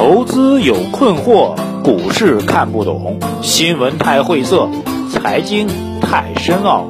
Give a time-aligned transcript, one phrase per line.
[0.00, 4.66] 投资有困惑，股市看不懂，新闻太晦涩，
[5.10, 5.68] 财经
[6.00, 6.88] 太深奥。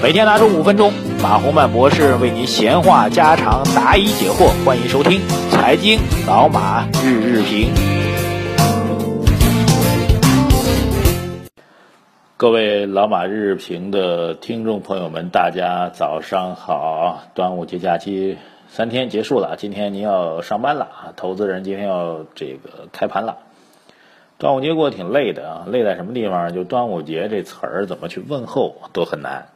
[0.00, 4.52] 每天拿出五分钟，马洪曼博士为您闲话家常，答疑解惑。
[4.64, 7.74] 欢迎收听《财经老马日日评》。
[12.36, 17.18] 各位老马日日评的听众朋友们，大家早上好！
[17.34, 18.38] 端午节假期。
[18.74, 21.12] 三天结束了，今天您要上班了啊！
[21.14, 23.36] 投资人今天要这个开盘了。
[24.38, 26.54] 端午节过得挺累的啊，累在什么地方？
[26.54, 29.48] 就端午节这词儿怎么去问候都很难。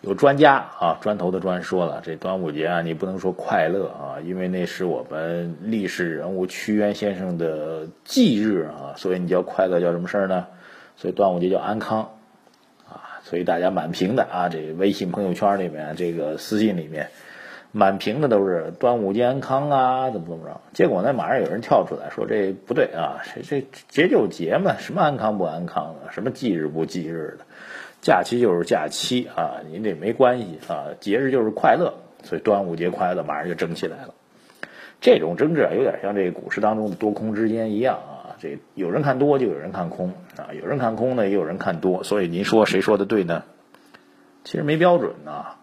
[0.00, 10.46] 有专家啊，砖头的砖说了，这端午节啊，你不能说快乐啊，因为那是我们历史人物屈原先生的忌日啊，所以你叫快乐叫什么事儿呢？
[10.96, 12.12] 所以端午节叫安康
[12.88, 17.10] 啊，所以大家满屏的啊，这微信朋友圈里面，这个私信里面。
[17.74, 20.60] 满屏的都是端午节安康啊，怎么怎么着？
[20.74, 27.46] 结果呢，马上有人跳出来说这不对啊，这这节就节嘛，什么安康不安康的，什么忌日不忌日的，
[28.02, 34.12] 假期就是假期啊，您这没关系啊，节日就是快乐，所以端午节快乐马上就争起来了。
[35.00, 43.44] 这种争执啊，有点像这股市当中的多空之间一样啊，这有人看多就有人看空啊，有人看空呢也有人看多，所以您说谁说的对呢？
[44.44, 45.58] 其实没标准啊。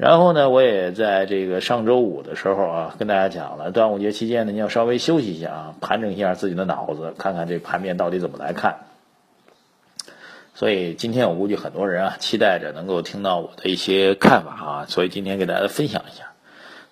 [0.00, 8.78] 然后呢，我也在这个上周五的时候啊，跟大家讲了，端午节期间呢，你要稍微休息一下啊，盘整一下自己的脑子，看看这盘面到底怎么来看。
[10.54, 16.32] 所以今天我估计很多人啊，期待着能够听到我的一些看法啊，所以今天给大家分享一下。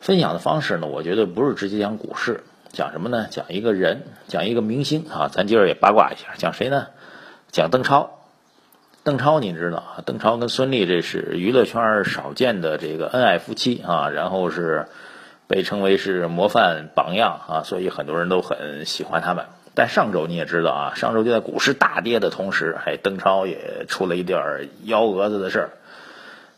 [0.01, 3.27] 分享的方式呢，我觉得不是直接讲股市，讲什么呢？
[3.31, 6.89] 讲一个人，讲一个明星啊，咱今儿也八卦一下，讲谁呢？
[7.51, 8.17] 讲邓超。
[9.09, 10.05] 邓超，您知道啊？
[10.05, 14.87] 邓超跟孙俪这是娱乐圈少见的这个恩爱夫妻啊，然后是
[15.47, 19.47] 被称为是模范榜样啊，所以很多人都很喜欢他们。
[19.75, 25.70] 但上周你也知道啊，上周就在股市大跌的同时，哎，邓超也出了一点幺蛾子的事儿。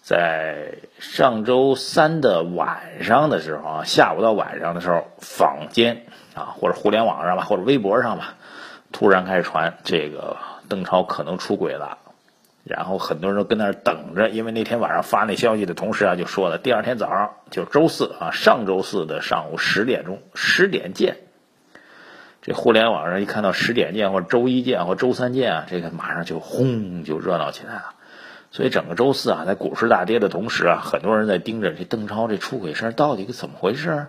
[0.03, 8.35] 在上周三的晚上的时候啊，下午到晚上的时候，坊间啊或者互联网上吧，或者微博上吧，
[8.91, 10.37] 突然开始传这个
[10.69, 11.99] 邓超可能出轨了。
[12.63, 21.17] 然后很多人都跟那儿等着，因为那天晚上发那消息的同时啊，就说了第二天早上就周四啊，上周四的上午十点钟十点见。
[22.43, 27.95] 这互联网上一看到十点见或者周一见或周三见啊，这个马上就轰就热闹起来了。
[28.51, 34.09] 所以整个周四啊，在股市大跌的同时啊，很多人在盯着这邓超这出轨事儿到底是怎么回事。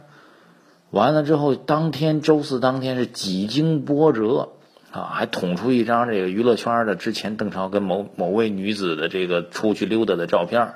[0.90, 4.50] 完了之后，当天周四当天是几经波折。
[4.92, 10.74] 啊，还捅出一张这个娱乐圈的之前邓超跟某某位女子的这个出去溜达的照片，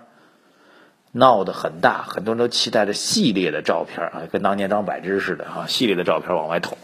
[1.11, 6.77] 闹得很大，很多人都期待着系列的照片啊，跟当年张柏芝似的啊，系列的照片往外捅。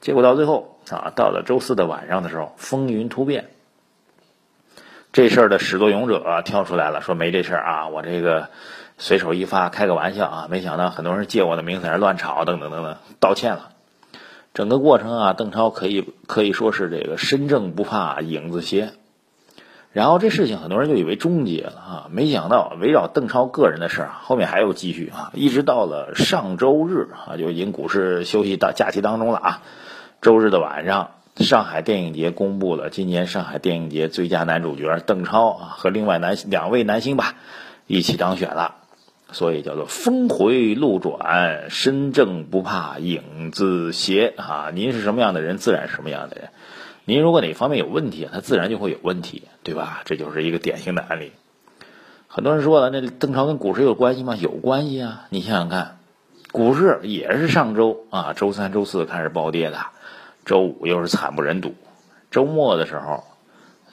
[0.00, 3.50] 结果到最后啊，到了周四的晚上的时候，风云突变，
[5.12, 8.48] 这事儿的始作俑者啊跳出来了，说没这事儿啊，我这个
[8.96, 13.70] 随手一发，开个玩笑啊，没想到很多人借我的名在那乱吵，等等等等，道歉了。
[14.54, 18.92] 整个过程啊，邓超可以可以说是这个身正不怕影子斜，
[19.90, 29.62] 然后这事情很多人就以为终结了啊，没想到围绕邓超个人的事儿后面还有继续啊，一直到了上周日啊，就已经股市休息到假期当中了啊，
[30.22, 37.34] 周日的晚上，上海电影节公布了今年上海电影节最佳男主角邓超啊和另外男两位男星吧
[37.88, 38.76] 一起当选了。
[39.34, 44.70] 所以叫做峰回路转，身正不怕影子斜啊！
[44.72, 46.50] 您是什么样的人，自然是什么样的人。
[47.04, 50.02] 您如果哪方面有问题，他自然就会有问题，对吧？
[50.04, 51.32] 这就是一个典型的案例。
[52.28, 54.36] 很多人说了，那邓超跟股市有关系吗？
[54.36, 55.26] 有关系啊！
[55.30, 55.98] 你想想看，
[56.52, 59.78] 股市也是上周啊，周三、周四开始暴跌的，
[60.44, 61.74] 周五又是惨不忍睹，
[62.30, 63.24] 周末的时候，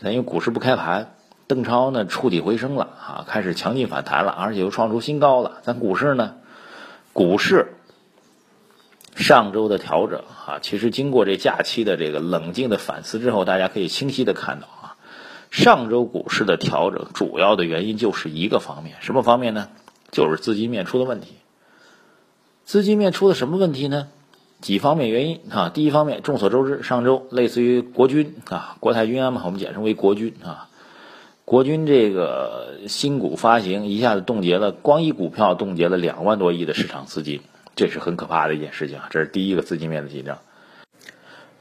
[0.04, 1.16] 因为股市不开盘。
[1.52, 5.58] 邓超呢，触底回升了啊，开始强劲反弹了，而且又创出新高了。
[5.64, 6.36] 咱股市呢，
[7.12, 7.74] 股市
[9.18, 14.96] 上周的调整啊，其实经过这假期的这个冷静的反思之后，大家可以清晰的看到啊，
[15.50, 19.68] 上周股市的调整主要的原因就是一个方面，什么方面呢？
[20.10, 21.34] 就是资金面出的问题。
[22.64, 24.08] 资金面出了什么问题呢？
[24.62, 25.70] 几方面原因啊？
[25.74, 30.70] 第一方面，众所周知，上周类似于国军啊，国泰君安嘛，我们简称为国军啊。
[31.46, 37.42] 国军这个新股发行一下子冻结了，光一股票冻结了两万多亿的市场资金，
[37.76, 39.08] 这是很可怕的一件事情啊。
[39.10, 40.38] 这是第一个资金面的紧张。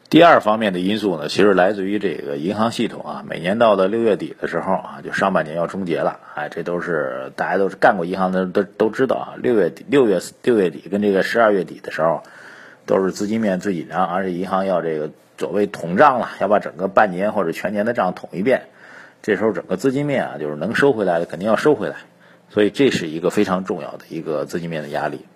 [0.08, 3.24] 第二方面的因素呢，其实来自于这个银行系统啊。
[3.26, 9.28] 每年到了六月底的时候啊，就上半年要终结了，哎，这都是大家都是干过银行的都都知道啊。
[9.38, 12.22] 六月底、六月六月底跟这个十二月底的时候，
[12.86, 18.62] 都是资金面最紧张，而且银行要这个所谓统账了，要把整个半年或者全年的账统一遍。
[19.22, 21.96] 这时候整个资金面啊，就是能收回来的肯定要收回来，
[22.48, 25.26] 所以这是一个非常重要的一个资金面的压力。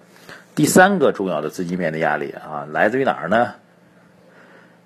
[0.54, 3.54] 第三个重要的资金面的压力啊，来自于哪儿呢？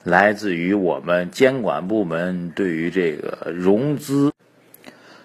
[0.04, 4.32] 来自于我们监管部门对于这个融资，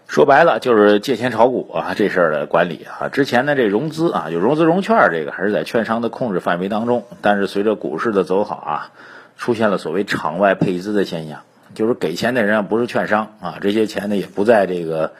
[0.07, 3.07] 说白了就是借钱炒股啊这事儿的管理啊。
[3.07, 8.91] 之前呢，这融资啊，就融资融券这个还是在券商的控制范围当中，但是随着股市的走好啊，
[9.37, 11.41] 出现了所谓场外配资的现象。
[11.73, 15.13] 就是给钱的人啊，不是券商啊，这些钱呢也不在这个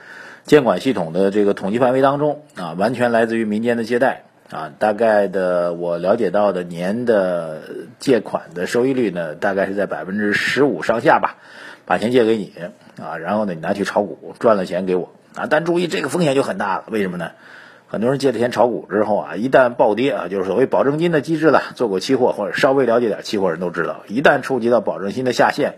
[0.46, 4.72] 监管系统的这个统计范围当中啊，完全来自于民间的借贷啊。
[4.80, 7.62] 大概的我了解到的年的
[8.00, 11.38] 借款的收益率呢，大概是在百分之十五上下吧。
[11.86, 12.54] 把钱借给你
[13.02, 15.48] 啊，然后呢你拿去炒股，赚了钱给我啊。
[15.50, 17.32] 但注意这个风险就很大了，为什么呢？
[17.88, 21.62] 很多人借了钱炒股之后啊，一旦暴跌啊，就是所谓保证金的机制了。
[21.76, 25.74] 做过期货或者稍微了解点期货人都知道，一旦触及到保证金的下限。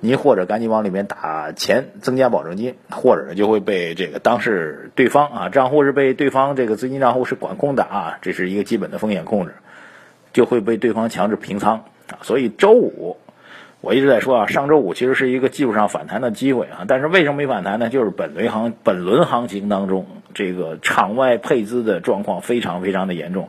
[0.00, 9.54] 你或者赶紧往里面打钱，增加保证金，或者就会被这个当事对方啊账户是被对方这个资金账户是管控的啊，这是一个基本的风险控制，
[10.32, 12.22] 就会被对方强制平仓啊。
[12.22, 13.16] 所以周五
[13.80, 17.88] 我一直在说啊，上周五其实是一个技术上反弹的机会啊，但是为什么没反弹呢？
[17.88, 23.48] 就是本轮行本轮行情当中，这个场外配资的状况非常非常的严重。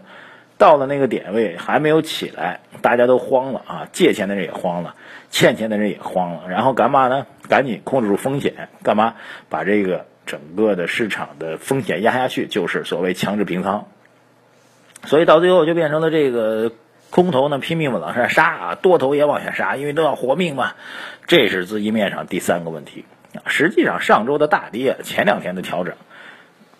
[0.59, 3.87] 到了那个点位还没有起来，大家都慌了啊！
[3.93, 4.93] 借钱的人也慌了，
[5.31, 7.25] 欠钱的人也慌了，然后干嘛呢？
[7.47, 9.15] 赶紧控制住风险，干嘛？
[9.47, 13.87] 把这个整个的市场的风险压下去，就是所谓强制平仓。
[15.05, 16.73] 所以到最后就变成了这个
[17.09, 20.73] 空头呢拼命往上杀啊，多头也往下杀，因为都要活命嘛。
[21.25, 23.47] 这是资金面上第三个问题啊。
[23.47, 25.95] 实际上上周的大跌，前两天的调整。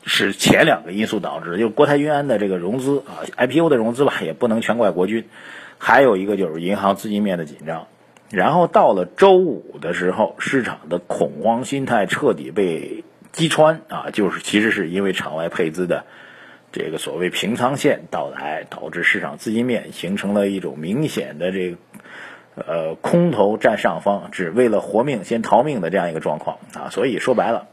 [0.05, 5.25] 是前两个因素导致，就是国泰君安的这个融资啊，IPO 的融资吧，也不能全怪国军。
[5.77, 7.87] 还有一个就是银行资金面的紧张。
[8.29, 16.05] 然后到了周五的时候，市场的恐慌心态彻底被击穿啊，就是其实是因为场外配资的
[16.71, 21.77] 这个所谓平仓线到来，导致市场资金面形成了一种明显的这个
[22.55, 26.89] 呃空头占上方，只为了活命先逃命的这样一个状况啊。
[26.89, 27.67] 所以说白了。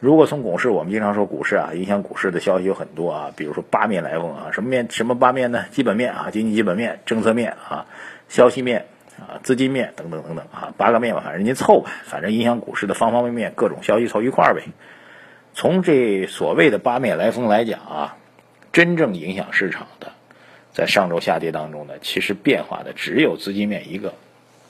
[0.00, 5.66] 如果从股市，我们经常说股市啊，影响股市的消息有很多啊，比如说八面来风啊，什么面什么八面呢？
[5.72, 7.84] 基本面啊，经济基本面、政策面啊、
[8.26, 8.86] 消息面
[9.18, 14.62] 啊、资金面等等等等啊，八个面吧，反正您凑吧，反正影响股市的方方面面，各种消息凑一块儿呗。
[15.52, 18.16] 从这所谓的八面来风来讲啊，
[18.72, 20.12] 真正影响市场的，
[20.72, 24.14] 在上周下跌当中呢，其实变化的只有资金面一个，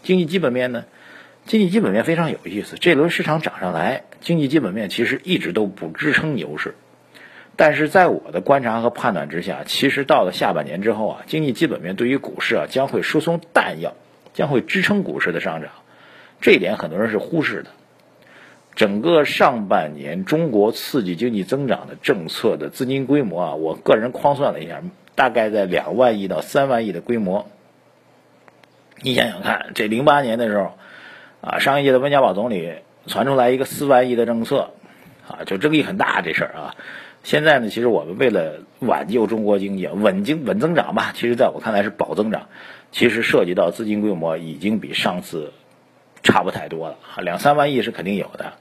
[0.02, 0.86] 经济基本面呢？
[1.46, 6.76] 经济基本面非常有意思，这轮市场涨上来，经济基本面其实一直都不支撑牛市，
[7.56, 13.94] 但是在我的观察和判断之下，其实到了下半年之后啊，经济基本面对于股市啊将会输送弹药，
[14.32, 15.72] 将会支撑股市的上涨，
[16.40, 17.70] 这一点很多人是忽视的。
[18.76, 24.82] 整个上半年中国刺激经济增长的政策的资金规模啊，我个人框算了一下，
[25.16, 27.48] 大概在两万亿到三万亿的规模。
[29.02, 30.74] 你想想看，这零八年的时候。
[31.40, 32.72] 啊，上一届的温家宝总理
[33.06, 34.70] 传出来一个四万亿的政策，
[35.26, 36.74] 啊，就争议很大这事儿啊。
[37.22, 42.48] 现在呢，其实我们为了挽救中国经济，稳经稳增长吧，其实在我看来是保增长。
[42.92, 45.52] 其实涉及到资金规模已经比上次
[46.22, 48.54] 差不太多了，两三万亿是肯定有的。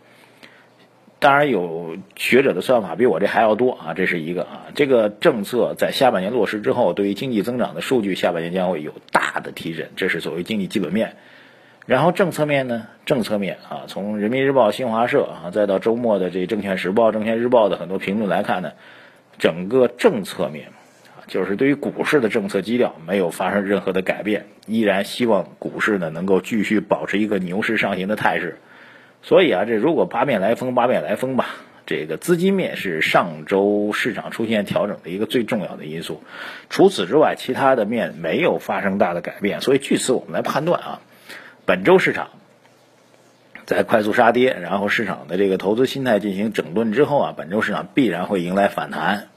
[1.19, 4.67] 当然有学者的算法比我这还要多啊，这是一个啊。
[4.75, 11.17] 这个政策在下半年落实之后，对于经济增长的数据，下半年将会有大的提振，这是所谓经济基本面。
[11.89, 12.85] 然后政策面呢？
[13.07, 18.73] 政策面啊，从人民日报、新华社啊，再到周末的这证券时报、证券日报的很多评论来看呢，
[19.39, 20.67] 整个政策面
[21.07, 28.59] 啊，就是对于股市的政策基调没有发生任何的改变，依然希望股市呢能够继续保持一个牛市上行的态势。
[29.23, 31.47] 所以啊，这如果八面来风，八面来风吧，
[31.87, 36.21] 这个资金面是上周市场出现调整的一个最重要的因素。
[36.69, 39.59] 除此之外，其他的面没有发生大的改变。
[39.61, 41.01] 所以据此我们来判断啊。
[41.69, 42.29] 本周市场
[43.67, 49.27] 在快速杀跌，然后市场的这个投资心态进行整顿之后啊，本周市场必然会迎来反弹。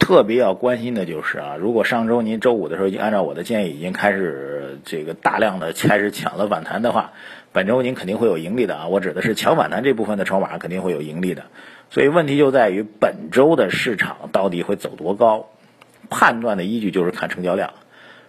[0.00, 7.12] 特别要关心的就是啊，如果上周您周五的时候已经按照我的建议已经开始这个大量的开始抢了反弹的话，
[7.52, 8.88] 本周您肯定会有盈利的啊。
[8.88, 11.44] 我指的是抢反弹这部分的筹码肯定会有盈利的。
[11.92, 15.46] 所以问题就在于本周的市场到底会走多高？
[16.10, 17.74] 判断的依据就是看成交量。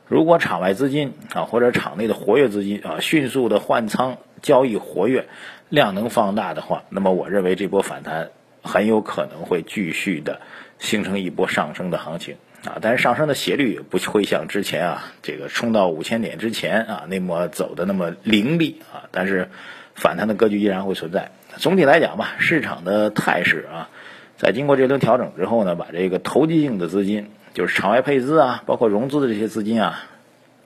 [0.10, 5.28] 如果场外资金啊或者场内的活跃资金啊迅速的换仓交易活跃，
[5.70, 8.32] 量能放大的话，那么我认为这波反弹
[8.64, 10.42] 很有可能会继续的
[10.80, 19.50] 形成一波上升的行情啊，但是上升的斜率不会像之前啊这个冲到五千点之前啊那么走的那么凌厉啊，但是
[19.94, 21.30] 反弹的格局依然会存在。
[21.58, 23.90] 总体来讲吧，市场的态势啊，
[24.38, 30.04] 在经过这轮调整之后呢，把这个投机性的资金，就是场外配资啊，包括融资的这些资金啊，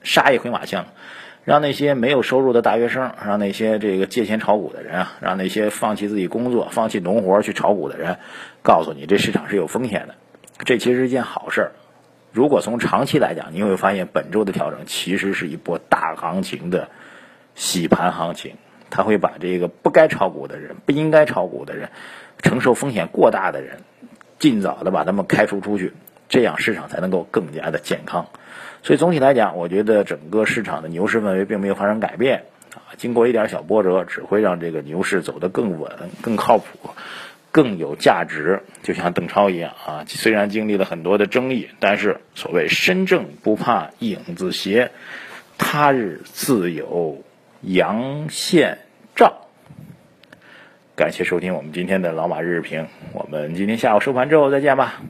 [0.02, 0.86] 杀一回马枪。
[1.44, 8.16] 让那些没有收入的大学生，让那些这个借钱炒股的人啊，让那些放弃自己工作、放弃农活去炒股的人，
[8.62, 10.14] 告诉你这市场是有风险的，
[10.64, 11.72] 这其实是一件好事儿。
[12.32, 16.88] 如果从长期来讲，你会发现本周的调整其实是一波大行情的
[17.54, 18.54] 洗盘行情，
[18.88, 21.90] 它会把这个不该炒股的人、不应该炒股的人、
[22.38, 23.80] 承受风险过大的人，
[24.38, 25.92] 尽早的把他们开除出去，
[26.34, 28.26] 这样市场才能够更加的健康。
[28.82, 32.90] 所以总体来讲，我觉得整个市场的牛市氛围并没有发生改变啊。
[32.96, 36.90] 经过一点小波折，只会让这个牛市走得更稳、更靠谱、
[37.52, 38.64] 更有价值。
[38.82, 44.90] 就像邓超一样啊，虽然经历了很多的争议，但是所谓身正不怕影子斜，
[45.56, 47.22] 他日自有
[47.60, 48.78] 阳线
[49.14, 49.46] 照。
[50.96, 55.00] 感谢收听我们今天的老马日评，我们今天下午收盘之后再见吧。